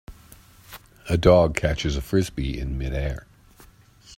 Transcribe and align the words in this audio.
A 1.09 1.15
dog 1.15 1.55
catches 1.55 1.95
a 1.95 2.01
Frisbee 2.01 2.57
in 2.59 2.75
midair. 2.75 3.27